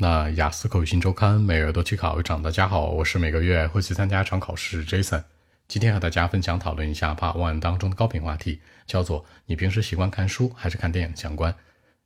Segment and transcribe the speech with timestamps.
[0.00, 2.40] 那雅思口语新周刊每月都去考一场。
[2.40, 5.24] 大家好，我是每个月会去参加一场考试 Jason。
[5.66, 11.52] 今天和大家分享讨论一下 Part One 当中的高频话题，叫做你平时习惯看书还是看电影相关？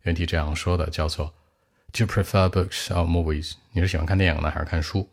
[0.04, 1.34] 原题这样说的，叫做
[1.92, 3.56] Do you prefer books or movies？
[3.72, 5.06] 你是喜欢看电影呢还是看书？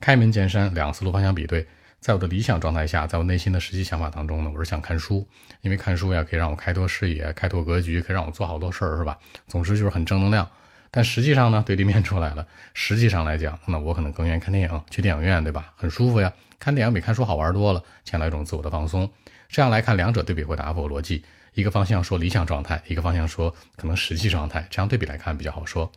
[0.00, 1.66] 开门见山，两个思路方向比对。
[2.00, 5.28] 在我的理想状态下，在我内心的实际想法当中呢，我是想看书，
[5.60, 9.18] 因为看书呀可以让我开拓视野、开拓格局，可以让我做好多事儿，是吧？
[9.46, 10.48] 总之就是很正能量。
[10.94, 12.46] 但实际上呢，对立面出来了。
[12.74, 15.72] 实际上来讲，那我可能更愿意看电影，去电影院，对吧？
[15.74, 16.30] 很舒服呀。
[16.58, 19.10] 看电影比看书好玩多了，起来一种自我的放松。
[19.48, 21.24] 这样来看，两者对比会打破逻辑。
[21.54, 24.66] 一个方向说理想状态，一个方向说可能实际状态。
[24.70, 25.90] 这样对比来看比较好说。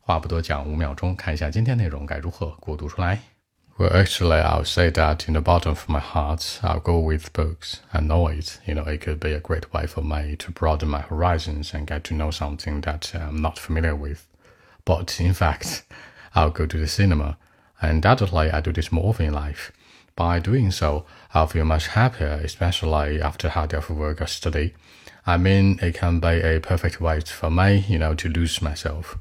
[0.00, 3.20] 话不多讲，五秒钟看一下今天内容该如何过渡出来。
[3.78, 7.76] Well, actually, I'll say that in the bottom of my heart, I'll go with books.
[7.90, 8.58] I know it.
[8.66, 11.86] You know, it could be a great way for me to broaden my horizons and
[11.86, 14.26] get to know something that I'm not familiar with.
[14.85, 15.83] But in fact,
[16.33, 17.37] I'll go to the cinema.
[17.79, 19.71] And undoubtedly, I do this more often in life.
[20.15, 24.73] By doing so, I'll feel much happier, especially after hard work or study.
[25.25, 29.17] I mean, it can be a perfect way for me, you know, to lose myself.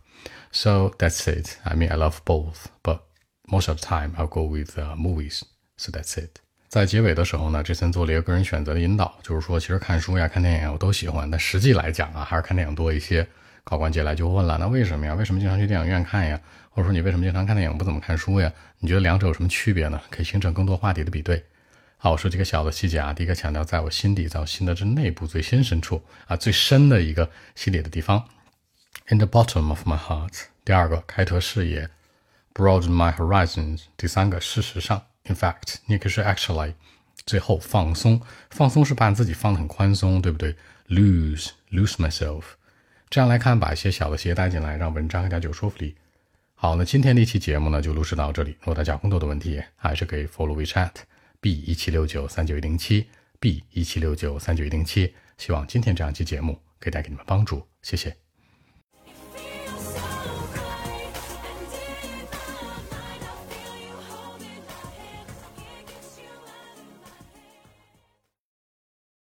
[0.53, 1.59] So that's it.
[1.67, 3.01] I mean, I love both, but
[3.49, 5.43] most of the time I'll go with uh, movies.
[5.77, 6.41] So that's it.
[6.69, 13.27] 在结尾的时候呢，这森做了一个个人选择的引导，就是说，其实看书呀、看电影我都喜欢，但实际来讲啊，还是看电影多一些。
[13.64, 15.14] 考官接下来就问了，那为什么呀？
[15.14, 16.40] 为什么经常去电影院看呀？
[16.70, 18.52] 或者说你为什么经常看电影不怎么看书呀？
[18.80, 20.02] 你觉得两者有什么区别呢？
[20.10, 21.46] 可以形成更多话题的比对。
[21.98, 23.14] 好，我说几个小的细节啊。
[23.14, 28.28] 第一个强调，在我心底，在我心的这内部最深深处啊，最深的一个心理的地方
[29.10, 30.46] ，in the bottom of my heart。
[30.66, 31.90] 第二个，开拓视野
[32.56, 33.84] ，broaden my horizons。
[33.96, 36.74] 第三个，事实上，in fact，你可以说 actually。
[37.24, 40.56] 最后，放松，放松是把自己放得很宽松，对不对
[40.88, 42.42] ？lose，lose myself。
[43.12, 45.94] 这样来看，把一些小的细节带进来，让文章更加具有说服力。
[46.56, 48.52] 好，那今天这期节目呢，就录制到这里。
[48.62, 50.92] 如果大家有更多的问题，还是可以 follow WeChat
[51.42, 53.06] b 一七六九三九一零七
[53.38, 55.14] b 一七六九三九一零七。
[55.38, 58.16] 希望今天这样一期节目可以带给你们帮助，谢谢。